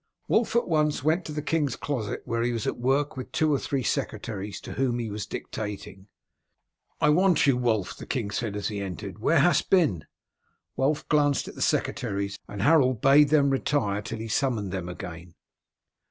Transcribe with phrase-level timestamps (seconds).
[0.27, 3.53] Wulf at once went to the king's closet, where he was at work with two
[3.53, 6.07] or three secretaries, to whom he was dictating.
[6.99, 9.19] "I want you, Wulf," the king said as he entered.
[9.19, 10.07] "Where hast been?"
[10.75, 15.35] Wulf glanced at the secretaries, and Harold bade them retire till he summoned them again.